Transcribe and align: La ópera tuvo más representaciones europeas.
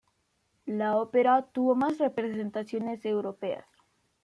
La 0.65 0.97
ópera 0.97 1.47
tuvo 1.53 1.75
más 1.75 1.99
representaciones 1.99 3.05
europeas. 3.05 3.67